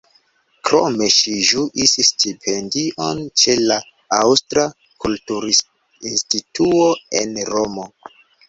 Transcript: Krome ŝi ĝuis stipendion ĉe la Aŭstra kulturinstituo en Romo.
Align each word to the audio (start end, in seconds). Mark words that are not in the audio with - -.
Krome 0.67 1.09
ŝi 1.15 1.33
ĝuis 1.49 1.93
stipendion 2.07 3.21
ĉe 3.43 3.55
la 3.67 3.77
Aŭstra 4.23 4.67
kulturinstituo 5.05 6.91
en 7.23 7.39
Romo. 7.55 7.91